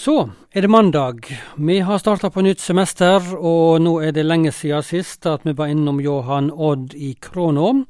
Så 0.00 0.30
er 0.56 0.64
det 0.64 0.70
mandag. 0.72 1.26
Vi 1.60 1.74
har 1.84 1.98
starta 2.00 2.30
på 2.32 2.40
nytt 2.40 2.62
semester, 2.64 3.20
og 3.36 3.82
nå 3.84 3.90
er 4.00 4.14
det 4.16 4.22
lenge 4.24 4.48
siden 4.56 4.80
sist 4.86 5.28
at 5.28 5.44
vi 5.44 5.52
var 5.58 5.68
innom 5.68 5.98
Johan 6.00 6.48
Odd 6.48 6.94
i 6.96 7.10
Kråna. 7.20 7.82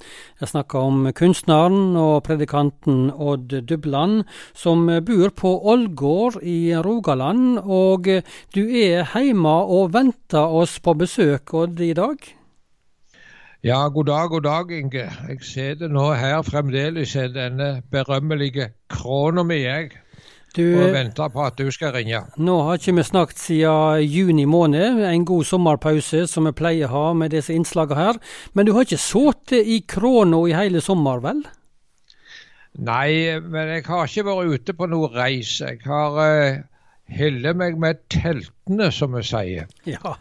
Jeg 0.42 0.50
snakka 0.50 0.82
om 0.88 1.06
kunstneren 1.14 1.94
og 1.94 2.24
predikanten 2.26 3.12
Odd 3.14 3.54
Dubland, 3.62 4.24
som 4.58 4.90
bor 5.06 5.30
på 5.38 5.54
Ålgård 5.70 6.40
i 6.42 6.74
Rogaland. 6.74 7.62
Og 7.62 8.10
du 8.56 8.60
er 8.66 9.06
hjemme 9.14 9.54
og 9.70 9.94
venter 9.94 10.50
oss 10.50 10.80
på 10.82 10.98
besøk, 10.98 11.54
Odd, 11.54 11.78
i 11.78 11.94
dag? 11.94 12.18
Ja, 13.62 13.86
god 13.86 14.10
dag, 14.10 14.34
god 14.34 14.48
dag, 14.50 14.78
Inge. 14.82 15.06
Jeg 15.30 15.46
sitter 15.46 15.94
nå 15.94 16.10
her 16.18 16.42
fremdeles 16.42 17.14
i 17.14 17.30
denne 17.30 17.76
berømmelige 17.86 18.72
Kråna 18.90 19.46
mi, 19.46 19.62
jeg. 19.62 19.92
Du, 20.56 20.64
og 20.82 20.94
venter 20.96 21.30
på 21.30 21.44
at 21.46 21.58
du 21.60 21.68
skal 21.70 21.92
ringe. 21.94 22.24
Nå 22.42 22.56
har 22.66 22.80
ikke 22.80 22.96
vi 22.96 23.04
snakket 23.06 23.38
siden 23.38 24.02
juni 24.02 24.46
måned, 24.50 24.98
en 25.06 25.26
god 25.28 25.46
sommerpause 25.46 26.24
som 26.30 26.48
vi 26.48 26.54
pleier 26.58 26.90
å 26.90 26.94
ha 26.94 27.04
med 27.14 27.30
disse 27.36 27.54
innslagene 27.54 28.00
her. 28.00 28.18
Men 28.54 28.66
du 28.66 28.74
har 28.74 28.88
ikke 28.88 28.98
sittet 28.98 29.62
i 29.62 29.80
krona 29.86 30.42
i 30.50 30.56
hele 30.56 30.82
sommer, 30.82 31.22
vel? 31.22 31.44
Nei, 32.80 33.38
men 33.42 33.74
jeg 33.76 33.86
har 33.86 34.06
ikke 34.06 34.26
vært 34.26 34.58
ute 34.58 34.74
på 34.78 34.90
noe 34.90 35.10
reis. 35.14 35.56
Jeg 35.62 35.82
har 35.86 36.18
uh, 36.18 36.60
Helle 37.10 37.52
meg 37.58 37.76
med 37.80 37.98
teltene, 38.12 38.86
som 38.94 39.16
vi 39.16 39.22
sier. 39.26 39.66
Ja. 39.88 40.12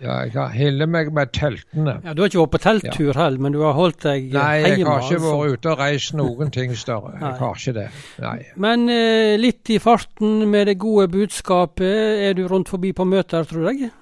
ja, 0.00 0.14
jeg 0.24 0.32
har 0.34 0.52
helle 0.56 0.86
meg 0.88 1.10
med 1.12 1.32
teltene. 1.36 1.98
Ja, 2.00 2.14
Du 2.16 2.22
har 2.22 2.30
ikke 2.30 2.40
vært 2.40 2.54
på 2.54 2.62
telttur 2.64 3.10
ja. 3.10 3.16
heller, 3.20 3.42
men 3.44 3.52
du 3.52 3.60
har 3.60 3.76
holdt 3.76 4.00
deg 4.06 4.30
hjemme? 4.30 4.40
Nei, 4.40 4.60
jeg 4.62 4.86
har 4.86 5.02
ikke 5.04 5.16
altså. 5.18 5.22
vært 5.26 5.56
ute 5.56 5.72
og 5.72 5.82
reist 5.82 6.14
noen 6.18 6.52
ting 6.54 6.76
større. 6.78 7.12
Jeg 7.20 7.40
har 7.42 7.58
ikke 7.60 7.74
det. 7.76 7.88
Nei. 8.24 8.36
Men 8.66 8.86
eh, 8.92 9.34
litt 9.40 9.72
i 9.74 9.80
farten 9.82 10.46
med 10.52 10.70
det 10.72 10.78
gode 10.80 11.10
budskapet. 11.12 11.98
Er 12.30 12.38
du 12.38 12.46
rundt 12.48 12.72
forbi 12.72 12.94
på 12.96 13.06
møter, 13.08 13.44
tror 13.48 13.68
jeg? 13.70 13.92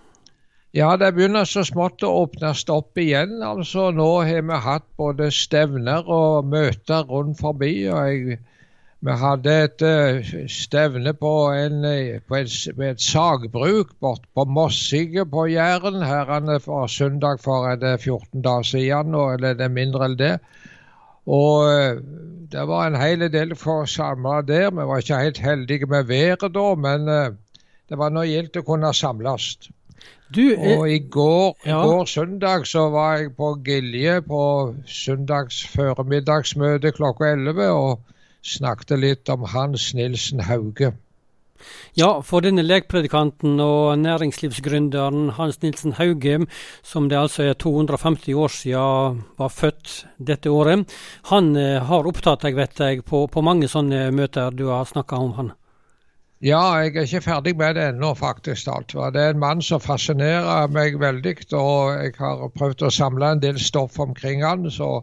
Ja, 0.76 0.92
det 0.94 1.08
begynner 1.16 1.48
så 1.50 1.64
smått 1.66 2.04
å 2.06 2.12
åpnes 2.20 2.62
opp 2.70 2.98
igjen. 3.02 3.40
Altså, 3.42 3.88
Nå 3.90 4.06
har 4.22 4.44
vi 4.46 4.58
hatt 4.62 4.86
både 5.00 5.32
stevner 5.34 6.06
og 6.06 6.46
møter 6.46 7.02
rundt 7.10 7.40
forbi. 7.42 7.72
og 7.90 8.06
jeg 8.06 8.38
vi 9.00 9.14
hadde 9.16 9.52
et 9.64 9.82
uh, 9.82 10.32
stevne 10.52 11.14
på, 11.16 11.32
en, 11.56 11.84
eh, 11.88 12.18
på 12.28 12.36
et, 12.36 12.56
et 12.84 13.00
sagbruk 13.00 13.94
bort 14.00 14.26
på 14.36 14.44
Mossige 14.44 15.24
på 15.24 15.46
Jæren. 15.48 16.02
Her 16.04 16.58
for 16.60 16.86
søndag 16.86 17.40
for 17.40 17.74
det 17.80 18.00
14 18.02 18.42
dager 18.42 18.62
siden, 18.62 19.14
eller 19.14 19.54
det 19.54 19.64
er 19.64 19.72
mindre 19.72 20.04
enn 20.04 20.18
det. 20.20 20.34
Og 21.24 21.64
uh, 21.64 21.96
det 22.52 22.66
var 22.68 22.86
en 22.86 23.00
hel 23.00 23.24
del 23.32 23.56
for 23.56 23.88
samla 23.88 24.42
der. 24.42 24.68
Vi 24.70 24.88
var 24.92 25.00
ikke 25.00 25.22
helt 25.22 25.38
heldige 25.38 25.86
med 25.86 26.04
været 26.04 26.54
da, 26.54 26.74
men 26.74 27.08
det 27.88 27.98
var 27.98 28.12
nå 28.12 28.26
gildt 28.28 28.60
å 28.60 28.66
kunne 28.68 28.92
samles. 28.94 29.54
Du, 30.30 30.44
og 30.54 30.84
i 30.90 30.98
går, 30.98 31.56
ja. 31.66 31.80
går, 31.82 32.04
søndag 32.04 32.66
så 32.66 32.84
var 32.92 33.16
jeg 33.16 33.32
på 33.36 33.54
Gilje 33.64 34.20
på 34.22 34.44
søndags 34.86 35.64
formiddagsmøte 35.72 36.92
klokka 36.94 37.32
11. 37.32 37.66
og 37.70 38.10
snakket 38.42 38.98
litt 38.98 39.28
om 39.32 39.46
Hans 39.52 39.92
Nilsen 39.94 40.40
Hauge. 40.48 40.94
Ja, 41.98 42.08
for 42.24 42.40
denne 42.44 42.62
lekpredikanten 42.64 43.58
og 43.60 43.98
næringslivsgründeren 44.00 45.34
Hans 45.36 45.60
Nilsen 45.62 45.92
Hauge, 45.98 46.46
som 46.82 47.08
det 47.10 47.18
altså 47.18 47.50
er 47.50 47.58
250 47.60 48.34
år 48.34 48.54
siden 48.54 49.22
var 49.38 49.52
født 49.52 50.06
dette 50.16 50.50
året, 50.50 50.88
han 51.28 51.56
eh, 51.56 51.82
har 51.84 52.08
opptatt 52.08 52.46
deg, 52.46 52.56
vet 52.56 52.80
jeg, 52.80 53.04
på, 53.04 53.26
på 53.28 53.44
mange 53.44 53.68
sånne 53.68 54.08
møter 54.16 54.54
du 54.56 54.70
har 54.70 54.88
snakka 54.88 55.20
om 55.20 55.34
han. 55.36 55.52
Ja, 56.40 56.62
jeg 56.80 56.94
er 56.96 57.04
ikke 57.04 57.20
ferdig 57.20 57.52
med 57.60 57.74
det 57.76 57.82
ennå, 57.90 58.14
faktisk. 58.16 58.68
alt. 58.72 58.94
Det 59.12 59.20
er 59.20 59.34
en 59.34 59.42
mann 59.42 59.60
som 59.62 59.80
fascinerer 59.80 60.70
meg 60.72 60.96
veldig, 61.00 61.34
og 61.52 61.90
jeg 62.00 62.14
har 62.16 62.46
prøvd 62.54 62.86
å 62.86 62.94
samle 62.96 63.34
en 63.34 63.42
del 63.42 63.60
stoff 63.60 63.98
omkring 64.00 64.40
han, 64.44 64.70
så 64.72 65.02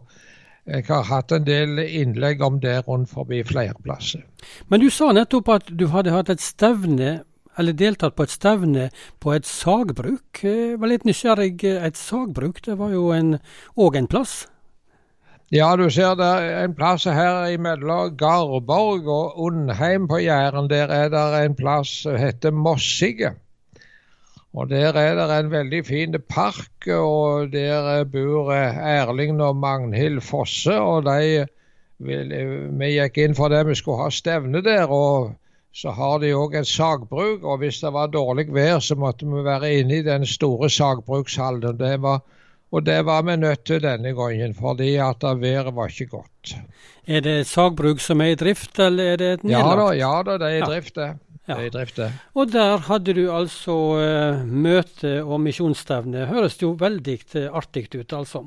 jeg 0.68 0.84
har 0.88 1.06
hatt 1.08 1.32
en 1.32 1.46
del 1.46 1.80
innlegg 1.80 2.42
om 2.44 2.58
det 2.60 2.82
rundt 2.86 3.08
forbi 3.10 3.40
flere 3.48 3.76
plasser. 3.84 4.24
Men 4.68 4.82
du 4.82 4.90
sa 4.92 5.14
nettopp 5.16 5.48
at 5.54 5.72
du 5.72 5.88
hadde 5.94 6.12
hatt 6.12 6.28
et 6.32 6.44
stevne, 6.44 7.22
eller 7.58 7.74
deltatt 7.74 8.14
på 8.14 8.26
et 8.28 8.34
stevne 8.34 8.90
på 9.18 9.32
et 9.34 9.48
sagbruk. 9.48 10.42
Jeg 10.44 10.76
var 10.78 10.92
litt 10.92 11.08
nysgjerrig. 11.08 11.56
Et 11.64 11.96
sagbruk, 11.98 12.60
det 12.66 12.76
var 12.78 12.92
jo 12.94 13.08
òg 13.08 13.16
en, 13.16 13.32
en 13.98 14.10
plass? 14.12 14.44
Ja, 15.50 15.72
du 15.80 15.88
ser 15.88 16.12
det 16.20 16.28
er 16.28 16.66
en 16.66 16.76
plass 16.76 17.08
her 17.08 17.48
mellom 17.64 18.12
Garborg 18.20 19.08
og 19.08 19.38
Undheim 19.48 20.04
på 20.10 20.20
Jæren. 20.20 20.68
Der 20.68 20.92
er 20.92 21.08
det 21.08 21.24
en 21.40 21.56
plass 21.56 22.02
som 22.04 22.18
heter 22.20 22.52
Mossige. 22.52 23.32
Og 24.54 24.70
Der 24.70 24.92
er 24.96 25.14
det 25.14 25.44
en 25.44 25.50
veldig 25.50 25.86
fin 25.86 26.14
park, 26.28 26.86
og 26.88 27.52
der 27.52 28.04
bor 28.04 28.52
Erling 28.52 29.42
og 29.42 29.56
Magnhild 29.56 30.20
Fosse. 30.20 30.78
og 30.80 31.04
de 31.04 31.46
Vi 31.98 32.90
gikk 32.94 33.18
inn 33.18 33.34
for 33.34 33.48
det 33.48 33.66
vi 33.66 33.74
skulle 33.74 34.02
ha 34.02 34.10
stevne 34.10 34.62
der. 34.62 34.86
og 34.86 35.34
Så 35.74 35.90
har 35.90 36.18
de 36.18 36.32
òg 36.32 36.56
et 36.58 36.66
sagbruk, 36.66 37.44
og 37.44 37.58
hvis 37.58 37.80
det 37.80 37.92
var 37.92 38.06
dårlig 38.06 38.48
vær, 38.54 38.78
så 38.78 38.94
måtte 38.94 39.26
vi 39.26 39.44
være 39.44 39.74
inne 39.78 39.98
i 39.98 40.02
den 40.02 40.26
store 40.26 40.70
sagbrukshallen. 40.70 41.78
Det 41.78 42.02
var, 42.02 42.22
og 42.72 42.86
det 42.86 43.04
var 43.06 43.22
vi 43.22 43.36
nødt 43.36 43.64
til 43.64 43.82
denne 43.82 44.14
gangen, 44.14 44.54
fordi 44.54 44.96
at 44.96 45.22
været 45.22 45.74
var 45.76 45.86
ikke 45.86 46.06
godt. 46.06 46.56
Er 47.06 47.20
det 47.20 47.40
et 47.40 47.46
sagbruk 47.46 48.00
som 48.00 48.20
er 48.20 48.32
i 48.32 48.34
drift, 48.34 48.78
eller 48.78 49.12
er 49.12 49.16
det 49.16 49.32
et 49.32 49.44
nedlagt? 49.44 49.68
Ja 49.68 49.76
da, 49.76 49.90
ja 49.92 50.22
da 50.22 50.38
det 50.44 50.52
er 50.52 50.56
i 50.56 50.66
drift, 50.66 50.94
det. 50.96 51.10
Ja. 51.48 51.56
i 51.64 51.70
drifta. 51.72 52.10
Og 52.36 52.50
der 52.52 52.82
hadde 52.90 53.14
du 53.16 53.22
altså 53.32 53.76
uh, 53.96 54.42
møte 54.44 55.22
og 55.22 55.40
misjonsstevne. 55.40 56.26
Høres 56.28 56.58
jo 56.60 56.74
veldig 56.76 57.16
uh, 57.38 57.46
artig 57.56 57.86
ut, 57.94 58.12
altså. 58.12 58.44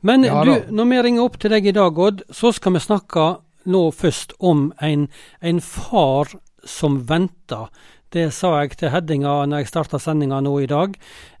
Men 0.00 0.24
ja, 0.24 0.40
du, 0.46 0.54
når 0.72 0.88
vi 0.92 1.02
ringer 1.04 1.26
opp 1.26 1.36
til 1.42 1.52
deg 1.52 1.68
i 1.68 1.76
dag, 1.76 1.98
Odd, 1.98 2.24
så 2.32 2.54
skal 2.56 2.78
vi 2.78 2.84
snakke 2.84 3.28
nå 3.68 3.82
først 3.92 4.32
om 4.40 4.70
en, 4.80 5.08
en 5.44 5.60
far 5.60 6.32
som 6.64 7.02
venter. 7.08 7.68
Det 8.08 8.30
sa 8.32 8.54
jeg 8.62 8.78
til 8.80 8.94
headinga 8.94 9.42
når 9.44 9.64
jeg 9.64 9.72
starta 9.74 10.00
sendinga 10.00 10.40
nå 10.44 10.54
i 10.64 10.70
dag. 10.70 10.96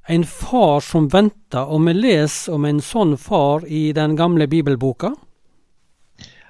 En 0.08 0.24
far 0.28 0.82
som 0.84 1.08
venter, 1.12 1.64
og 1.64 1.84
vi 1.86 1.94
leser 1.96 2.56
om 2.56 2.68
en 2.68 2.82
sånn 2.84 3.16
far 3.20 3.64
i 3.64 3.88
den 3.96 4.16
gamle 4.20 4.48
bibelboka. 4.48 5.14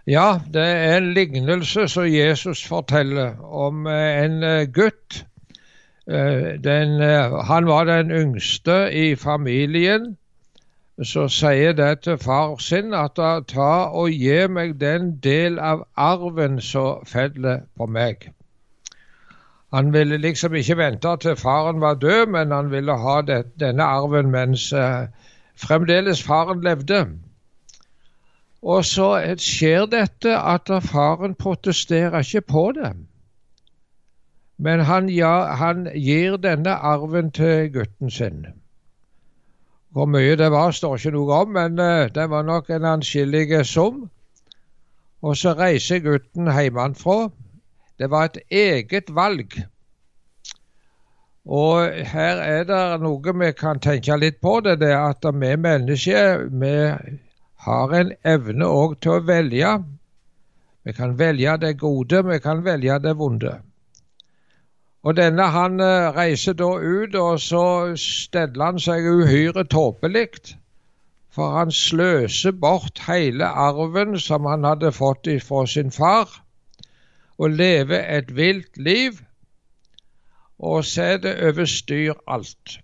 Ja, 0.09 0.41
det 0.55 0.63
er 0.63 0.97
en 0.97 1.13
lignelse 1.13 1.89
som 1.89 2.07
Jesus 2.09 2.63
forteller 2.67 3.35
om 3.45 3.87
eh, 3.87 4.25
en 4.25 4.43
eh, 4.43 4.69
gutt. 4.73 5.27
Eh, 6.09 6.57
den, 6.65 7.01
han 7.45 7.67
var 7.67 7.85
den 7.85 8.11
yngste 8.11 8.93
i 8.93 9.17
familien. 9.17 10.17
Så 11.05 11.27
sier 11.29 11.77
det 11.77 12.01
til 12.07 12.17
far 12.19 12.57
sin 12.57 12.95
at 12.97 13.21
ta 13.53 13.69
og 14.01 14.09
gi 14.11 14.47
meg 14.49 14.81
den 14.81 15.13
del 15.21 15.61
av 15.61 15.85
arven 15.97 16.57
som 16.61 17.05
faller 17.07 17.61
på 17.77 17.87
meg. 17.87 18.31
Han 19.77 19.93
ville 19.93 20.17
liksom 20.17 20.55
ikke 20.55 20.81
vente 20.81 21.17
til 21.21 21.37
faren 21.37 21.85
var 21.85 22.01
død, 22.01 22.27
men 22.33 22.51
han 22.51 22.71
ville 22.71 22.97
ha 22.97 23.21
det, 23.21 23.45
denne 23.61 23.85
arven 23.85 24.33
mens 24.33 24.73
fremdeles 25.61 26.25
faren 26.25 26.65
levde. 26.65 27.05
Og 28.63 28.85
så 28.85 29.09
skjer 29.39 29.87
dette 29.87 30.35
at 30.35 30.71
faren 30.83 31.35
protesterer 31.39 32.21
ikke 32.21 32.41
på 32.41 32.65
det. 32.75 32.93
Men 34.59 34.81
han, 34.81 35.09
ja, 35.09 35.55
han 35.55 35.87
gir 35.95 36.37
denne 36.43 36.75
arven 36.75 37.31
til 37.31 37.71
gutten 37.73 38.11
sin. 38.11 38.47
Hvor 39.95 40.07
mye 40.11 40.35
det 40.37 40.51
var, 40.51 40.75
står 40.75 40.99
ikke 40.99 41.15
noe 41.15 41.37
om, 41.45 41.53
men 41.55 41.79
uh, 41.79 42.09
det 42.15 42.27
var 42.31 42.43
nok 42.43 42.71
en 42.71 42.85
anskillig 42.85 43.65
sum. 43.67 44.09
Og 45.23 45.37
så 45.37 45.55
reiser 45.59 46.03
gutten 46.03 46.51
hjemmefra. 46.51 47.31
Det 47.99 48.11
var 48.11 48.29
et 48.29 48.39
eget 48.51 49.15
valg. 49.15 49.55
Og 51.49 51.95
her 52.11 52.43
er 52.45 52.67
det 52.69 52.83
noe 53.01 53.35
vi 53.41 53.53
kan 53.57 53.81
tenke 53.81 54.19
litt 54.19 54.43
på, 54.43 54.59
det, 54.61 54.81
det 54.83 54.93
at 54.93 55.25
vi 55.25 55.55
mennesker 55.57 56.45
vi 56.51 56.75
har 57.67 57.95
en 58.01 58.13
evne 58.25 58.67
òg 58.67 58.99
til 59.03 59.17
å 59.17 59.25
velge. 59.27 59.73
Vi 60.87 60.95
kan 60.97 61.17
velge 61.19 61.57
det 61.65 61.75
gode, 61.81 62.23
vi 62.29 62.39
kan 62.45 62.63
velge 62.65 62.99
det 63.05 63.17
vonde. 63.19 63.59
Og 65.07 65.17
denne 65.17 65.45
han 65.55 65.81
eh, 65.81 66.09
reiser 66.15 66.57
da 66.59 66.69
ut, 66.79 67.15
og 67.15 67.39
så 67.41 67.65
steller 67.99 68.65
han 68.71 68.81
seg 68.83 69.07
uhyre 69.07 69.65
tåpelig. 69.65 70.57
For 71.35 71.55
han 71.59 71.71
sløser 71.75 72.57
bort 72.57 73.05
hele 73.07 73.47
arven 73.47 74.19
som 74.19 74.49
han 74.51 74.67
hadde 74.67 74.93
fått 74.97 75.31
fra 75.45 75.65
sin 75.71 75.95
far, 75.95 76.29
og 77.39 77.55
lever 77.55 78.03
et 78.19 78.35
vilt 78.35 78.77
liv 78.77 79.21
og 80.59 80.83
setter 80.85 81.39
over 81.49 81.69
styr 81.71 82.17
alt. 82.27 82.81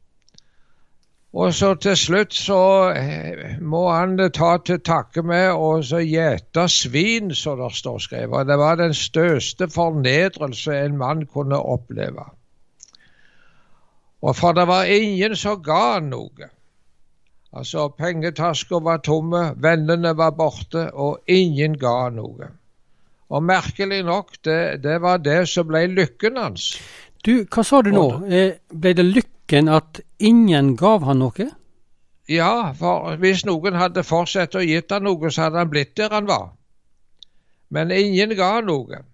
Og 1.35 1.55
så 1.55 1.73
til 1.83 1.97
slutt 1.99 2.35
så 2.35 2.61
eh, 2.95 3.57
må 3.59 3.89
han 3.91 4.15
ta 4.31 4.53
til 4.63 4.79
takke 4.87 5.25
med 5.27 5.51
å 5.51 5.81
gjete 5.83 6.69
svin, 6.71 7.33
som 7.35 7.59
det 7.59 7.73
står 7.75 8.05
skrevet. 8.05 8.47
Det 8.47 8.59
var 8.61 8.79
den 8.79 8.95
største 8.95 9.67
fornedrelse 9.67 10.77
en 10.79 10.99
mann 11.01 11.25
kunne 11.27 11.59
oppleve. 11.59 12.29
Og 14.23 14.37
for 14.39 14.55
det 14.55 14.69
var 14.71 14.87
ingen 14.87 15.35
som 15.37 15.59
ga 15.63 15.99
noe. 16.01 16.53
Altså, 17.55 17.89
pengetaska 17.99 18.79
var 18.83 19.03
tomme, 19.03 19.53
vennene 19.63 20.15
var 20.17 20.33
borte, 20.39 20.87
og 20.95 21.27
ingen 21.27 21.77
ga 21.79 22.09
noe. 22.15 22.49
Og 23.35 23.43
merkelig 23.43 24.05
nok, 24.07 24.39
det, 24.47 24.83
det 24.87 25.01
var 25.03 25.19
det 25.23 25.43
som 25.51 25.67
ble 25.67 25.87
lykken 25.91 26.39
hans. 26.39 26.75
Du, 27.27 27.43
hva 27.43 27.63
sa 27.67 27.83
du 27.83 27.91
nå? 27.95 28.09
Eh, 28.31 28.59
ble 28.71 28.95
det 28.95 29.11
lykke? 29.11 29.34
Tanken 29.47 29.69
at 29.69 30.01
ingen 30.19 30.77
gav 30.77 31.05
han 31.05 31.19
noe? 31.19 31.51
Ja, 32.29 32.73
for 32.73 33.17
hvis 33.17 33.45
noen 33.45 33.75
hadde 33.75 34.03
fortsatt 34.03 34.55
å 34.55 34.61
gitt 34.61 34.91
han 34.91 35.05
noe, 35.05 35.31
så 35.31 35.43
hadde 35.43 35.59
han 35.59 35.71
blitt 35.71 35.97
der 35.97 36.11
han 36.11 36.27
var. 36.27 36.53
Men 37.71 37.91
ingen 37.91 38.35
ga 38.37 38.61
noe. 38.61 39.05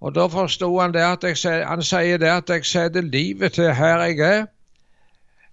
Og 0.00 0.14
da 0.14 0.28
forsto 0.28 0.78
han 0.80 0.92
det 0.92 1.02
at 1.02 1.24
jeg, 1.24 1.64
han 1.66 1.82
sier 1.82 2.18
det 2.18 2.30
at 2.30 2.48
jeg 2.48 2.64
setter 2.64 3.02
livet 3.02 3.54
til 3.54 3.72
her 3.74 4.02
jeg 4.06 4.18
er. 4.20 4.46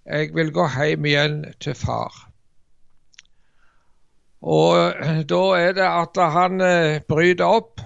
Jeg 0.06 0.34
vil 0.34 0.52
gå 0.52 0.68
hjem 0.68 1.04
igjen 1.04 1.44
til 1.60 1.74
far. 1.74 2.12
Og 4.42 4.94
da 5.30 5.42
er 5.58 5.72
det 5.72 5.86
at 5.86 6.16
han 6.32 6.60
eh, 6.60 7.00
bryter 7.08 7.46
opp. 7.46 7.80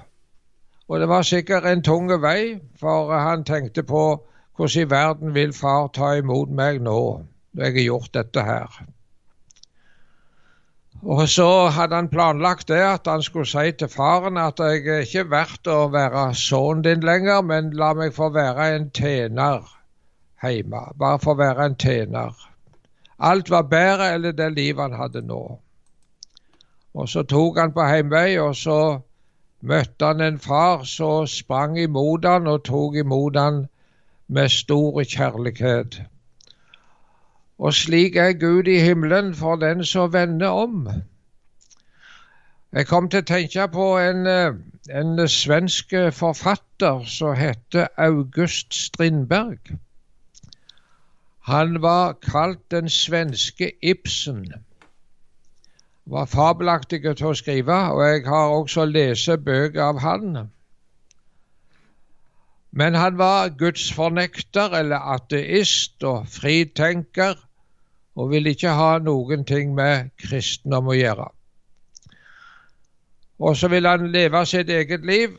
Og 0.88 1.00
det 1.00 1.08
var 1.08 1.22
sikkert 1.22 1.64
en 1.64 1.82
tung 1.82 2.10
vei, 2.20 2.58
for 2.80 3.12
han 3.12 3.44
tenkte 3.44 3.82
på 3.82 4.29
hvordan 4.60 4.82
i 4.82 4.90
verden 4.90 5.34
vil 5.34 5.52
far 5.56 5.86
ta 5.96 6.14
imot 6.20 6.50
meg 6.52 6.82
nå, 6.84 7.00
når 7.52 7.64
jeg 7.64 7.72
har 7.72 7.84
gjort 7.86 8.14
dette 8.14 8.42
her? 8.44 8.80
Og 11.00 11.22
så 11.32 11.70
hadde 11.72 11.96
han 11.96 12.10
planlagt 12.12 12.68
det 12.68 12.82
at 12.84 13.08
han 13.08 13.22
skulle 13.24 13.48
si 13.48 13.72
til 13.72 13.88
faren 13.88 14.36
at 14.36 14.60
jeg 14.60 14.84
er 14.84 15.06
ikke 15.06 15.30
verdt 15.32 15.70
å 15.72 15.88
være 15.94 16.26
sønnen 16.36 16.84
din 16.84 17.06
lenger, 17.08 17.40
men 17.40 17.72
la 17.72 17.94
meg 17.96 18.12
få 18.12 18.28
være 18.34 18.68
en 18.74 18.90
tjener 18.92 19.64
hjemme. 20.44 20.84
Bare 21.00 21.22
få 21.24 21.34
være 21.40 21.70
en 21.70 21.78
tjener. 21.80 22.36
Alt 23.18 23.48
var 23.50 23.72
bedre 23.72 24.12
enn 24.12 24.28
det 24.36 24.52
livet 24.52 24.82
han 24.90 25.00
hadde 25.00 25.24
nå. 25.24 25.42
Og 26.94 27.08
så 27.08 27.24
tok 27.24 27.58
han 27.64 27.72
på 27.72 27.88
heimvei, 27.88 28.36
og 28.44 28.52
så 28.56 29.00
møtte 29.60 30.12
han 30.12 30.20
en 30.20 30.38
far 30.38 30.84
som 30.84 31.24
sprang 31.26 31.78
imot 31.80 32.28
han 32.28 32.48
og 32.48 32.64
tok 32.68 33.00
imot 33.00 33.40
han 33.40 33.68
med 34.30 34.48
stor 34.48 35.02
kjærlighet. 35.02 36.02
Og 37.58 37.74
slik 37.74 38.16
er 38.16 38.32
Gud 38.32 38.66
i 38.66 38.78
himmelen 38.80 39.34
for 39.34 39.56
den 39.56 39.84
som 39.84 40.12
vender 40.12 40.48
om. 40.48 40.88
Jeg 42.72 42.86
kom 42.86 43.08
til 43.10 43.24
å 43.24 43.26
tenke 43.26 43.66
på 43.74 43.86
en, 43.98 44.26
en 44.90 45.28
svensk 45.28 45.94
forfatter 46.14 47.02
som 47.10 47.34
heter 47.34 47.90
August 47.98 48.74
Strindberg. 48.74 49.74
Han 51.50 51.82
var 51.82 52.12
kalt 52.22 52.62
den 52.70 52.88
svenske 52.88 53.72
Ibsen. 53.82 54.44
Var 56.06 56.30
fabelaktig 56.30 57.02
til 57.02 57.26
å 57.26 57.34
skrive, 57.34 57.82
og 57.90 58.04
jeg 58.06 58.24
har 58.30 58.54
også 58.54 58.86
lest 58.86 59.44
bøker 59.44 59.82
av 59.82 59.98
han. 60.06 60.50
Men 62.70 62.94
han 62.94 63.18
var 63.18 63.50
gudsfornekter 63.58 64.76
eller 64.78 65.12
ateist 65.14 66.04
og 66.06 66.28
fritenker, 66.30 67.34
og 68.14 68.30
ville 68.30 68.52
ikke 68.54 68.74
ha 68.76 68.98
noen 69.02 69.44
ting 69.46 69.74
med 69.74 70.10
kristendom 70.20 70.90
å 70.90 70.96
gjøre. 70.98 71.28
Og 73.40 73.56
så 73.56 73.70
ville 73.72 73.88
han 73.88 74.10
leve 74.12 74.42
sitt 74.46 74.68
eget 74.68 75.06
liv, 75.06 75.38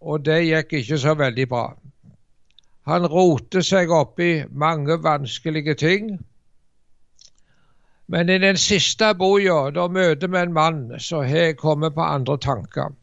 og 0.00 0.24
det 0.24 0.40
gikk 0.48 0.72
ikke 0.80 0.98
så 0.98 1.14
veldig 1.14 1.46
bra. 1.48 1.66
Han 2.90 3.06
rotet 3.12 3.66
seg 3.68 3.92
opp 3.92 4.20
i 4.24 4.42
mange 4.50 4.96
vanskelige 5.04 5.76
ting. 5.78 6.16
Men 8.10 8.32
i 8.32 8.40
den 8.42 8.58
siste 8.58 9.12
boka, 9.14 9.70
da 9.76 9.86
møter 9.88 10.32
vi 10.32 10.40
en 10.40 10.56
mann 10.56 10.82
som 10.98 11.22
har 11.28 11.54
kommet 11.60 11.94
på 11.94 12.02
andre 12.02 12.38
tanker. 12.42 12.96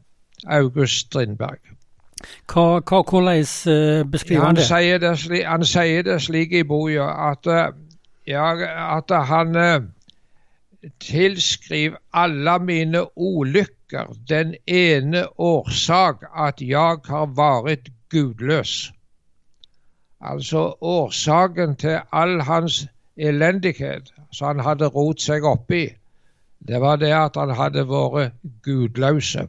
August 0.45 1.07
Strindberg. 1.07 1.76
Hva, 2.47 2.79
hva, 2.81 3.01
hvordan 3.03 3.43
uh, 3.43 4.05
beskriver 4.09 4.41
han, 4.41 4.55
han 4.55 4.55
det? 4.55 4.65
Sier 4.65 5.01
det 5.03 5.13
sli, 5.21 5.43
han 5.45 5.65
sier 5.65 6.05
det 6.07 6.17
slik 6.25 6.53
i 6.53 6.63
boka 6.65 7.05
at, 7.31 7.47
uh, 7.47 7.69
ja, 8.27 8.47
at 8.97 9.13
han 9.29 9.55
uh, 9.55 9.85
tilskriver 11.03 11.97
alle 12.13 12.59
mine 12.59 13.03
ulykker 13.15 14.13
den 14.29 14.55
ene 14.67 15.27
årsak 15.37 16.25
at 16.35 16.61
jeg 16.61 17.03
har 17.05 17.33
vært 17.37 17.91
gudløs. 18.09 18.91
Altså 20.21 20.73
årsaken 20.81 21.75
til 21.75 21.99
all 22.11 22.41
hans 22.41 22.87
elendighet 23.17 24.13
som 24.31 24.47
han 24.47 24.65
hadde 24.65 24.89
rot 24.93 25.21
seg 25.21 25.45
oppi, 25.45 25.85
det 26.67 26.81
var 26.81 26.97
det 26.97 27.13
at 27.13 27.37
han 27.37 27.53
hadde 27.55 27.85
vært 27.89 28.33
gudløse. 28.65 29.47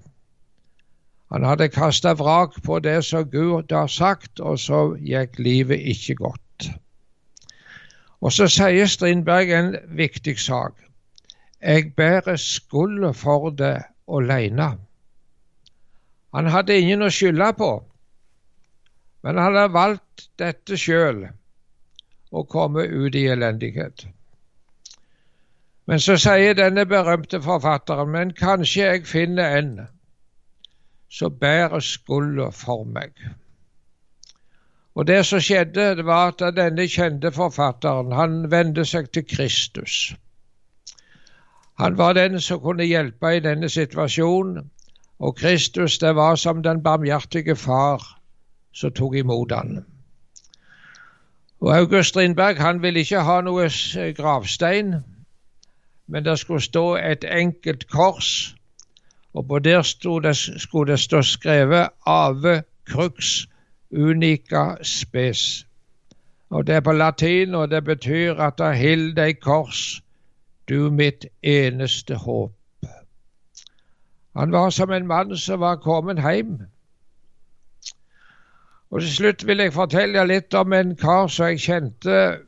Han 1.31 1.45
hadde 1.45 1.69
kasta 1.69 2.15
vrak 2.17 2.63
på 2.65 2.79
det 2.81 3.03
som 3.05 3.31
Gud 3.31 3.73
har 3.73 3.87
sagt, 3.87 4.41
og 4.41 4.59
så 4.59 4.95
gikk 4.97 5.39
livet 5.39 5.85
ikke 5.93 6.15
godt. 6.15 6.71
Og 8.21 8.33
så 8.33 8.49
sier 8.51 8.89
Strindberg 8.89 9.53
en 9.53 9.75
viktig 9.97 10.39
sak. 10.41 10.75
Jeg 11.63 11.93
bærer 11.97 12.37
skylda 12.37 13.13
for 13.13 13.51
det 13.51 13.83
aleine. 14.09 14.79
Han 16.35 16.47
hadde 16.47 16.79
ingen 16.81 17.03
å 17.03 17.11
skylde 17.13 17.53
på, 17.59 17.71
men 19.23 19.37
han 19.37 19.55
hadde 19.57 19.75
valgt 19.75 20.29
dette 20.39 20.77
sjøl, 20.77 21.27
å 22.31 22.45
komme 22.45 22.85
ut 22.85 23.15
i 23.17 23.27
elendighet. 23.33 24.07
Men 25.89 26.01
så 26.05 26.19
sier 26.21 26.57
denne 26.57 26.85
berømte 26.87 27.41
forfatteren, 27.41 28.11
men 28.13 28.35
kanskje 28.37 28.83
jeg 28.85 29.07
finner 29.09 29.57
en 29.57 29.73
som 31.11 31.39
bærer 31.41 31.81
skulda 31.81 32.51
for 32.51 32.85
meg. 32.85 33.13
Og 34.95 35.07
Det 35.07 35.27
som 35.27 35.41
skjedde, 35.41 35.97
det 35.97 36.05
var 36.07 36.33
at 36.33 36.57
denne 36.57 36.89
kjente 36.89 37.31
forfatteren 37.33 38.13
han 38.13 38.51
vendte 38.51 38.85
seg 38.85 39.13
til 39.13 39.25
Kristus. 39.31 40.15
Han 41.79 41.99
var 41.99 42.13
den 42.13 42.41
som 42.41 42.61
kunne 42.61 42.85
hjelpe 42.85 43.37
i 43.37 43.41
denne 43.41 43.69
situasjonen, 43.69 44.71
og 45.19 45.37
Kristus 45.37 45.99
det 45.99 46.17
var 46.17 46.35
som 46.35 46.63
den 46.63 46.83
barmhjertige 46.83 47.57
far 47.57 48.03
som 48.75 48.93
tok 48.93 49.15
imot 49.15 49.53
han. 49.53 49.85
Og 51.61 51.77
August 51.77 52.09
Strindberg 52.09 52.59
han 52.59 52.83
ville 52.83 53.01
ikke 53.01 53.23
ha 53.23 53.41
noe 53.41 53.71
gravstein, 54.17 54.95
men 56.07 56.25
det 56.25 56.39
skulle 56.39 56.63
stå 56.63 56.97
et 56.97 57.25
enkelt 57.25 57.89
kors 57.89 58.58
og 59.39 59.49
på 59.49 59.59
der 59.59 60.21
det, 60.23 60.37
skulle 60.37 60.93
det 60.93 61.01
stå 61.01 61.23
skrevet 61.23 61.89
'Ave 62.07 62.63
crux 62.91 63.47
unica 63.91 64.75
spes'. 64.83 65.65
Og 66.51 66.67
Det 66.67 66.75
er 66.75 66.81
på 66.81 66.93
latin, 66.93 67.55
og 67.55 67.71
det 67.71 67.85
betyr 67.85 68.35
at 68.35 68.59
da 68.59 68.73
hild 68.73 69.17
deg 69.17 69.41
kors, 69.41 70.03
du 70.69 70.91
mitt 70.91 71.27
eneste 71.43 72.15
håp. 72.15 72.53
Han 74.37 74.53
var 74.53 74.71
som 74.71 74.93
en 74.93 75.07
mann 75.07 75.37
som 75.37 75.61
var 75.61 75.77
kommet 75.77 76.23
hjem. 76.33 76.61
Og 78.91 79.01
Til 79.01 79.11
slutt 79.11 79.47
vil 79.47 79.59
jeg 79.59 79.73
fortelle 79.73 80.27
litt 80.27 80.55
om 80.55 80.73
en 80.73 80.97
kar 80.97 81.27
som 81.27 81.47
jeg 81.47 81.61
kjente 81.61 82.39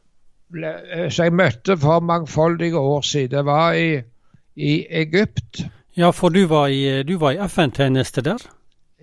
som 1.10 1.24
jeg 1.24 1.32
møtte 1.32 1.76
for 1.78 2.00
mangfoldige 2.00 2.78
år 2.78 3.00
siden. 3.00 3.30
Det 3.30 3.44
var 3.44 3.72
i, 3.72 4.02
i 4.56 4.86
Egypt. 4.90 5.70
Ja, 5.96 6.12
for 6.12 6.28
du 6.30 6.44
var 6.46 6.68
i, 6.68 6.84
i 7.02 7.36
FN-tjeneste 7.48 8.22
der? 8.22 8.42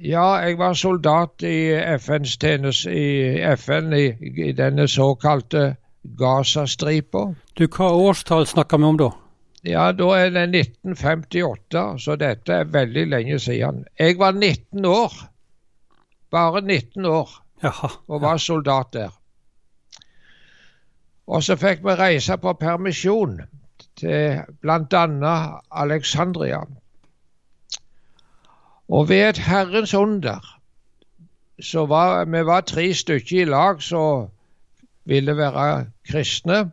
Ja, 0.01 0.36
jeg 0.46 0.58
var 0.58 0.74
soldat 0.74 1.44
i 1.44 1.74
FNs 1.98 2.38
tjeneste 2.38 2.91
i 2.94 3.41
FN 3.58 3.94
i, 3.94 4.06
i 4.48 4.51
denne 4.53 4.88
såkalte 4.88 5.75
Gazastripa. 6.17 7.34
Du, 7.58 7.65
Hva 7.67 7.89
årstall 7.91 8.46
snakker 8.48 8.77
vi 8.77 8.84
om 8.91 9.00
da? 9.01 9.10
Ja, 9.65 9.91
Da 9.91 10.08
er 10.15 10.29
det 10.29 10.46
1958, 10.53 11.98
så 12.00 12.15
dette 12.15 12.53
er 12.53 12.70
veldig 12.72 13.08
lenge 13.10 13.39
siden. 13.39 13.86
Jeg 14.00 14.20
var 14.20 14.32
19 14.32 14.86
år. 14.86 15.13
Bare 16.32 16.62
19 16.62 17.06
år. 17.06 17.29
Jaha, 17.63 17.89
og 18.08 18.22
var 18.22 18.38
soldat 18.38 18.94
der. 18.94 19.12
Og 21.27 21.44
så 21.44 21.58
fikk 21.58 21.82
vi 21.84 21.96
reise 22.00 22.38
på 22.38 22.53
permisjon 22.53 23.41
til 23.98 24.42
bl.a. 24.62 25.36
Alexandria. 25.72 26.62
Og 28.89 29.10
ved 29.10 29.30
et 29.30 29.38
Herrens 29.38 29.94
under 29.94 30.58
så 31.62 31.86
var 31.86 32.25
vi 32.25 32.46
var 32.46 32.62
tre 32.62 32.94
stykker 32.94 33.42
i 33.42 33.46
lag 33.46 33.82
som 33.82 34.27
ville 35.06 35.38
være 35.38 35.86
kristne. 36.10 36.72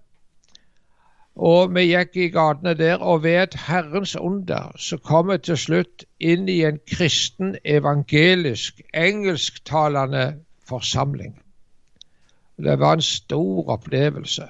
Og 1.35 1.73
vi 1.75 1.88
gikk 1.88 2.16
i 2.16 2.28
gatene 2.31 2.75
der, 2.78 3.00
og 3.02 3.23
ved 3.23 3.43
et 3.43 3.54
Herrens 3.66 4.16
under 4.16 4.73
så 4.78 4.99
kom 4.99 5.33
vi 5.33 5.38
til 5.38 5.59
slutt 5.59 6.04
inn 6.21 6.49
i 6.49 6.61
en 6.64 6.78
kristen, 6.87 7.57
evangelisk, 7.64 8.83
engelsktalende 8.95 10.37
forsamling. 10.69 11.40
Det 12.57 12.78
var 12.78 12.93
en 12.93 13.02
stor 13.02 13.69
opplevelse. 13.69 14.47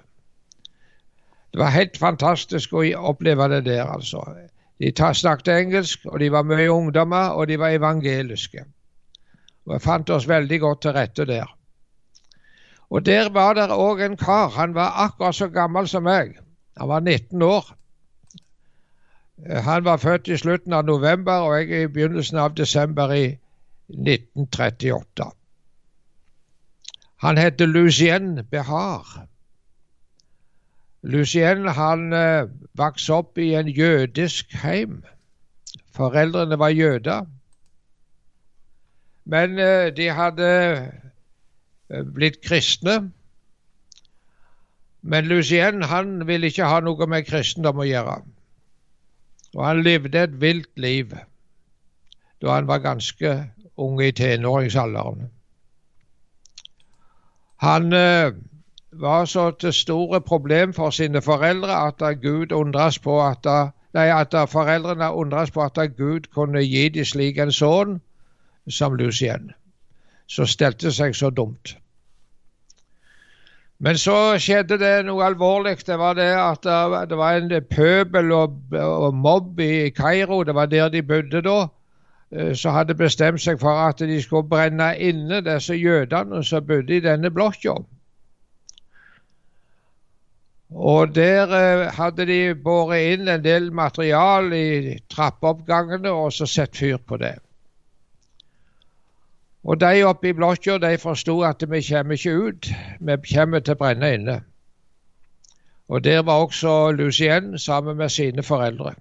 Det 1.54 1.60
var 1.60 1.70
helt 1.70 1.96
fantastisk 2.02 2.72
å 2.74 2.80
oppleve 2.98 3.46
det 3.52 3.60
der, 3.68 3.84
altså. 3.86 4.24
De 4.82 4.90
snakket 5.14 5.52
engelsk, 5.54 6.00
og 6.10 6.18
de 6.18 6.32
var 6.34 6.42
mye 6.42 6.66
ungdommer, 6.66 7.36
og 7.38 7.46
de 7.46 7.58
var 7.62 7.76
evangeliske. 7.76 8.64
Og 9.66 9.72
Jeg 9.76 9.82
fant 9.84 10.10
oss 10.10 10.26
veldig 10.26 10.58
godt 10.60 10.80
til 10.82 10.96
rette 10.96 11.26
der. 11.28 11.52
Og 12.90 13.06
Der 13.06 13.30
var 13.30 13.54
det 13.54 13.70
òg 13.70 14.02
en 14.02 14.16
kar. 14.16 14.48
Han 14.48 14.74
var 14.74 14.98
akkurat 15.04 15.34
så 15.34 15.46
gammel 15.48 15.86
som 15.88 16.02
meg. 16.02 16.34
Han 16.76 16.88
var 16.88 17.00
19 17.00 17.42
år. 17.42 17.70
Han 19.62 19.84
var 19.84 19.96
født 19.96 20.28
i 20.28 20.36
slutten 20.36 20.72
av 20.72 20.84
november, 20.84 21.46
og 21.46 21.54
jeg 21.60 21.84
i 21.84 21.86
begynnelsen 21.86 22.38
av 22.38 22.56
desember 22.56 23.14
i 23.14 23.38
1938. 23.88 25.30
Han 27.22 27.38
heter 27.38 27.66
Lucien 27.66 28.42
Behar. 28.50 29.28
Lucien 31.04 31.68
han 31.68 32.12
eh, 32.16 32.46
vokste 32.80 33.12
opp 33.12 33.38
i 33.38 33.50
en 33.58 33.68
jødisk 33.68 34.54
heim. 34.62 35.02
Foreldrene 35.92 36.56
var 36.58 36.72
jøder. 36.72 37.26
Men 39.24 39.58
eh, 39.60 39.90
de 39.96 40.08
hadde 40.08 40.48
eh, 41.90 42.06
blitt 42.14 42.40
kristne. 42.40 43.10
Men 45.02 45.28
Lucien 45.28 45.82
han 45.82 46.24
ville 46.26 46.48
ikke 46.48 46.70
ha 46.72 46.80
noe 46.80 47.06
med 47.06 47.28
kristendom 47.28 47.84
å 47.84 47.88
gjøre. 47.88 48.16
Og 49.54 49.62
han 49.66 49.84
levde 49.84 50.24
et 50.24 50.40
vilt 50.40 50.72
liv 50.80 51.12
da 52.42 52.56
han 52.56 52.66
var 52.68 52.80
ganske 52.84 53.30
ung 53.80 54.00
i 54.02 54.10
tenåringsalderen. 54.12 55.28
Han 57.64 57.92
var 59.00 59.24
så 59.24 59.50
til 59.50 59.72
store 59.72 60.20
problem 60.20 60.72
for 60.72 60.90
sine 60.90 61.22
foreldre 61.22 61.86
at 61.86 62.20
Gud 62.22 62.52
undres 62.52 62.98
på 62.98 63.20
at, 63.26 63.46
nei, 63.94 64.08
at 64.08 64.34
foreldrene 64.48 65.12
undres 65.12 65.50
på 65.50 65.62
at 65.62 65.78
Gud 65.96 66.30
kunne 66.34 66.62
gi 66.62 66.88
dem 66.88 67.04
slik 67.04 67.38
en 67.38 67.52
sønn 67.52 68.00
som 68.68 68.94
Lucien, 68.94 69.50
som 70.26 70.46
stelte 70.46 70.92
seg 70.92 71.16
så 71.16 71.30
dumt. 71.30 71.76
Men 73.78 73.98
så 73.98 74.38
skjedde 74.40 74.78
det 74.78 74.92
noe 75.04 75.24
alvorlig. 75.26 75.76
Det 75.86 75.98
var 75.98 76.14
det 76.16 76.30
at 76.38 76.64
det 77.10 77.16
var 77.18 77.36
en 77.36 77.50
pøbel 77.70 78.32
og, 78.32 78.54
og 78.72 79.14
mobb 79.14 79.60
i 79.60 79.90
Kairo. 79.90 80.42
Det 80.44 80.54
var 80.54 80.66
der 80.66 80.88
de 80.88 81.02
bodde 81.02 81.42
da. 81.42 81.66
Eh, 82.34 82.54
som 82.54 82.74
hadde 82.74 82.94
bestemt 82.94 83.42
seg 83.42 83.60
for 83.60 83.78
at 83.88 83.98
de 83.98 84.22
skulle 84.22 84.48
brenne 84.48 84.94
inne 84.98 85.42
disse 85.44 85.76
jødene 85.76 86.42
som 86.44 86.66
bodde 86.66 86.96
i 86.96 87.02
denne 87.04 87.30
blokka. 87.30 87.76
Og 90.74 91.14
der 91.14 91.52
eh, 91.54 91.92
hadde 91.94 92.26
de 92.26 92.54
båret 92.54 93.14
inn 93.14 93.28
en 93.30 93.44
del 93.44 93.70
material 93.72 94.50
i 94.52 94.98
trappeoppgangene 95.10 96.10
og 96.10 96.32
så 96.34 96.48
satt 96.50 96.76
fyr 96.76 96.98
på 96.98 97.16
det. 97.22 97.36
Og 99.64 99.78
de 99.80 100.02
oppe 100.04 100.28
i 100.28 100.34
blokka 100.36 100.76
de 100.82 100.98
forsto 100.98 101.38
at 101.46 101.62
vi 101.70 101.80
kommer 101.88 102.18
ikke 102.18 102.34
ut, 102.48 102.70
vi 103.00 103.16
kommer 103.30 103.62
til 103.62 103.78
å 103.78 103.80
brenne 103.80 104.10
inne. 104.18 104.36
Og 105.88 106.04
der 106.04 106.22
var 106.22 106.42
også 106.42 106.90
Lucien 106.92 107.58
sammen 107.58 107.96
med 107.96 108.08
sine 108.08 108.42
foreldre. 108.42 108.94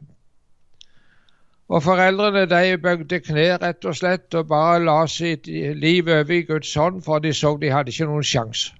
Og 1.70 1.84
foreldrene 1.84 2.46
de 2.46 2.78
bøgde 2.78 3.20
kne 3.20 3.50
rett 3.58 3.86
og 3.86 3.96
slett 3.98 4.36
og 4.38 4.48
bare 4.48 4.84
la 4.84 5.06
sitt 5.08 5.48
liv 5.48 6.08
over 6.08 6.32
i 6.32 6.44
Guds 6.46 6.74
hånd, 6.76 7.02
for 7.04 7.20
de 7.20 7.34
så 7.34 7.58
de 7.58 7.72
hadde 7.72 7.90
ikke 7.90 8.06
noen 8.06 8.24
sjanse. 8.24 8.76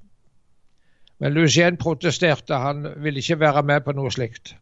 Men 1.24 1.32
Lucien 1.34 1.78
protesterte, 1.80 2.58
han 2.60 2.84
ville 3.00 3.22
ikke 3.24 3.40
være 3.40 3.62
med 3.64 3.86
på 3.86 3.94
noe 3.96 4.10
slikt, 4.12 4.58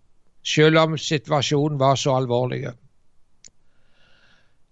selv 0.45 0.77
om 0.77 0.91
situasjonen 0.93 1.79
var 1.81 1.95
så 1.97 2.13
alvorlig. 2.19 2.67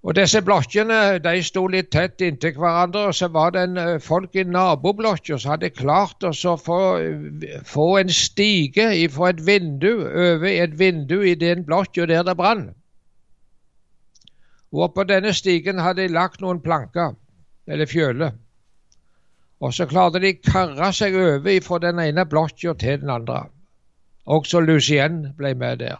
Og 0.05 0.13
Disse 0.15 0.43
blokkene 0.46 1.17
de 1.24 1.31
sto 1.43 1.63
litt 1.67 1.89
tett 1.91 2.22
inntil 2.22 2.53
hverandre, 2.62 3.08
og 3.10 3.15
så 3.17 3.31
var 3.34 3.55
det 3.55 3.63
en, 3.65 3.77
eh, 3.77 3.98
folk 4.00 4.38
i 4.38 4.43
naboblokka 4.46 5.39
som 5.39 5.55
hadde 5.55 5.72
klart 5.74 6.24
å 6.24 6.31
få, 6.62 6.77
få, 7.65 7.88
en 7.98 8.13
stige 8.13 9.10
fra 9.10 9.31
et 9.34 9.41
vindu 9.48 10.05
over 10.05 10.46
et 10.48 10.77
vindu 10.79 11.24
i 11.25 11.34
den 11.34 11.65
blokka 11.65 12.05
der 12.05 12.24
det 12.24 12.38
brant. 12.38 12.69
Og 14.72 14.93
på 14.93 15.03
denne 15.10 15.34
stigen 15.34 15.81
hadde 15.81 16.05
de 16.05 16.13
lagt 16.13 16.39
noen 16.39 16.62
planker, 16.62 17.17
eller 17.67 17.89
fjøler. 17.89 18.38
Og 19.60 19.74
så 19.74 19.86
klarte 19.92 20.22
de 20.24 20.34
karre 20.39 20.92
seg 20.96 21.16
over 21.20 21.62
fra 21.63 21.80
den 21.84 22.00
ene 22.00 22.25
blokka 22.25 22.74
til 22.80 23.01
den 23.01 23.10
andre. 23.12 23.48
Også 24.25 24.62
Lucien 24.62 25.34
ble 25.38 25.54
med 25.56 25.82
der. 25.82 26.00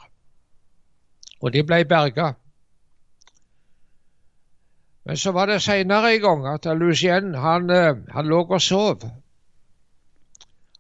Og 1.42 1.54
de 1.54 1.64
ble 1.64 1.84
berga. 1.86 2.34
Men 5.06 5.18
så 5.18 5.32
var 5.32 5.50
det 5.50 5.62
seinere 5.62 6.14
en 6.16 6.22
gang 6.22 6.48
at 6.54 6.66
Lucien 6.78 7.34
han, 7.36 7.70
eh, 7.70 7.96
han 8.14 8.28
lå 8.28 8.44
og 8.46 8.62
sov. 8.62 9.04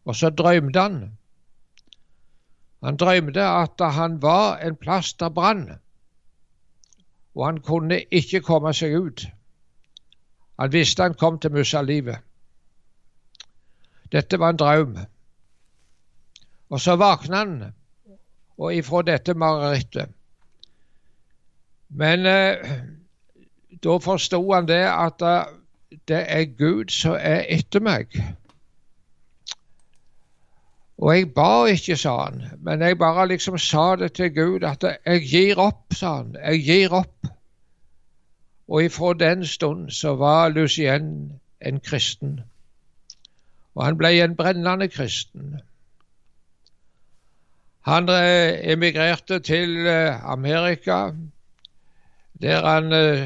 Og 0.06 0.16
så 0.16 0.30
drømte 0.30 0.80
han. 0.80 1.18
Han 2.84 2.98
drømte 2.98 3.44
at 3.44 3.82
han 3.94 4.22
var 4.22 4.58
en 4.58 4.76
plass 4.76 5.14
der 5.14 5.30
brann, 5.30 5.80
og 7.36 7.46
han 7.46 7.60
kunne 7.62 8.04
ikke 8.12 8.42
komme 8.42 8.74
seg 8.74 8.96
ut. 8.96 9.26
Han 10.60 10.72
visste 10.72 11.04
han 11.04 11.14
kom 11.14 11.40
til 11.40 11.52
å 11.52 11.58
miste 11.58 11.82
livet. 11.84 12.29
Dette 14.12 14.40
var 14.40 14.50
en 14.50 14.58
drøm. 14.58 14.98
Og 16.70 16.82
så 16.82 16.96
våkna 16.96 17.38
han 17.38 17.54
og 18.60 18.76
ifra 18.76 19.02
dette 19.08 19.34
marerittet. 19.34 20.10
Men 21.90 22.26
eh, 22.26 22.74
da 23.84 23.96
forsto 24.04 24.42
han 24.54 24.68
det 24.68 24.84
at 24.86 25.22
uh, 25.22 25.48
det 26.08 26.26
er 26.28 26.44
Gud 26.58 26.92
som 26.94 27.16
er 27.16 27.46
etter 27.50 27.82
meg. 27.82 28.14
Og 31.00 31.16
jeg 31.16 31.30
ba 31.34 31.66
ikke, 31.72 31.96
sa 31.96 32.18
han, 32.26 32.44
men 32.60 32.82
jeg 32.84 32.98
bare 33.00 33.28
liksom 33.32 33.58
sa 33.58 33.96
det 33.96 34.12
til 34.20 34.34
Gud 34.36 34.68
at 34.68 34.84
jeg 34.84 35.24
gir 35.24 35.62
opp, 35.64 35.96
sa 35.96 36.18
han. 36.18 36.36
Jeg 36.44 36.66
gir 36.68 36.94
opp. 37.00 37.32
Og 38.68 38.84
ifra 38.84 39.14
den 39.14 39.46
stund 39.48 39.90
så 39.96 40.14
var 40.16 40.50
Lucien 40.50 41.32
en 41.62 41.80
kristen 41.80 42.42
og 43.80 43.86
han 43.86 43.98
ble 43.98 44.10
en 44.20 44.36
brennende 44.36 44.90
kristen. 44.92 45.62
Han 47.88 48.10
eh, 48.10 48.72
emigrerte 48.72 49.40
til 49.40 49.88
eh, 49.88 50.32
Amerika, 50.32 50.98
der 52.42 52.66
han 52.68 52.92
eh, 52.94 53.24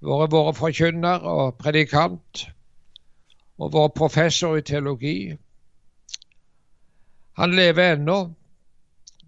vært 0.00 0.32
vår 0.32 0.54
forkynner 0.56 1.20
og 1.20 1.58
predikant, 1.60 2.46
og 3.58 3.76
vært 3.76 3.96
professor 4.00 4.56
i 4.56 4.64
teologi. 4.64 5.36
Han 7.36 7.52
lever 7.60 7.92
ennå, 7.92 8.18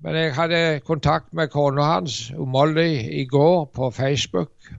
men 0.01 0.17
jeg 0.17 0.35
hadde 0.35 0.81
kontakt 0.89 1.35
med 1.37 1.53
kona 1.53 1.85
hans, 1.99 2.31
Molly, 2.33 2.95
i 3.21 3.27
går 3.29 3.65
på 3.77 3.91
Facebook. 3.91 4.73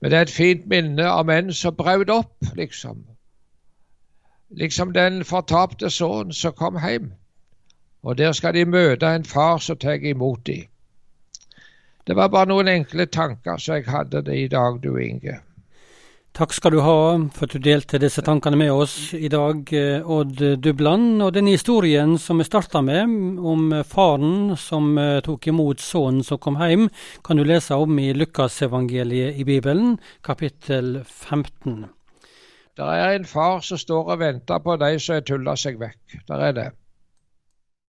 Men 0.00 0.10
det 0.10 0.18
er 0.18 0.22
et 0.30 0.38
fint 0.38 0.68
minne 0.70 1.10
om 1.10 1.30
en 1.34 1.52
som 1.52 1.74
brøt 1.74 2.14
opp, 2.14 2.36
liksom 2.54 3.02
liksom 4.56 4.92
den 4.92 5.24
fortapte 5.24 5.90
sønnen 5.90 6.32
som 6.32 6.52
kom 6.52 6.78
hjem. 6.80 7.12
Og 8.02 8.18
der 8.18 8.32
skal 8.32 8.54
de 8.54 8.64
møte 8.66 9.06
en 9.06 9.24
far 9.24 9.58
som 9.58 9.78
tar 9.78 10.02
imot 10.02 10.46
dem. 10.46 10.66
Det 12.06 12.16
var 12.18 12.32
bare 12.34 12.50
noen 12.50 12.68
enkle 12.68 13.06
tanker 13.06 13.60
som 13.62 13.78
jeg 13.78 13.86
hadde 13.86 14.24
det 14.26 14.34
i 14.34 14.48
dag, 14.50 14.80
du 14.82 14.96
Inge. 14.98 15.38
Takk 16.32 16.54
skal 16.56 16.72
du 16.72 16.78
ha 16.80 16.96
for 17.36 17.44
at 17.44 17.52
du 17.52 17.60
delte 17.60 18.00
disse 18.00 18.22
tankene 18.24 18.56
med 18.56 18.72
oss 18.72 19.12
i 19.12 19.28
dag, 19.28 19.68
eh, 19.76 20.00
Odd 20.00 20.40
Dubland. 20.64 21.20
Og 21.22 21.34
denne 21.36 21.52
historien 21.52 22.16
som 22.18 22.40
vi 22.40 22.48
starta 22.48 22.80
med, 22.80 23.04
om 23.38 23.68
faren 23.84 24.56
som 24.56 24.96
eh, 24.98 25.20
tok 25.20 25.50
imot 25.52 25.84
sønnen 25.84 26.24
som 26.24 26.40
kom 26.40 26.56
hjem, 26.56 26.88
kan 27.22 27.36
du 27.36 27.44
lese 27.44 27.76
om 27.76 27.98
i 28.00 28.14
Lukasevangeliet 28.16 29.36
i 29.36 29.44
Bibelen, 29.44 29.98
kapittel 30.24 31.02
15. 31.04 31.84
Det 32.76 32.84
er 32.84 33.10
en 33.14 33.26
far 33.28 33.60
som 33.60 33.78
står 33.80 34.14
og 34.14 34.22
venter 34.22 34.62
på 34.64 34.76
de 34.80 34.94
som 35.00 35.18
har 35.18 35.26
tulla 35.28 35.56
seg 35.60 35.76
vekk. 35.80 36.16
Der 36.28 36.44
er 36.48 36.54
det. 36.56 36.68